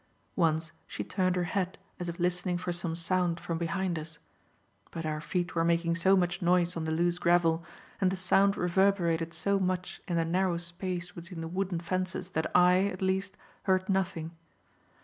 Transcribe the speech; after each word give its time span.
Once 0.35 0.71
she 0.87 1.03
turned 1.03 1.35
her 1.35 1.43
head 1.43 1.77
as 1.99 2.09
if 2.09 2.17
listening 2.17 2.57
for 2.57 2.73
some 2.73 2.95
sound 2.95 3.39
from 3.39 3.59
behind 3.59 3.99
us, 3.99 4.17
but 4.89 5.05
our 5.05 5.21
feet 5.21 5.53
were 5.53 5.63
making 5.63 5.93
so 5.95 6.17
much 6.17 6.41
noise 6.41 6.75
on 6.75 6.85
the 6.85 6.91
loose 6.91 7.19
gravel, 7.19 7.63
and 8.01 8.09
the 8.11 8.15
sound 8.15 8.57
reverberated 8.57 9.31
so 9.31 9.59
much 9.59 10.01
in 10.07 10.15
the 10.15 10.25
narrow 10.25 10.57
space 10.57 11.11
between 11.11 11.41
the 11.41 11.47
wooden 11.47 11.79
fences 11.79 12.31
that 12.31 12.49
I, 12.55 12.87
at 12.87 13.03
least, 13.03 13.37
heard 13.65 13.87
nothing. 13.89 14.31